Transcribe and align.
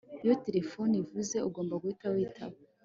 Iyo 0.23 0.33
terefone 0.45 0.93
ivuze 1.03 1.35
ugomba 1.47 1.79
guhita 1.81 2.05
witaba 2.13 2.57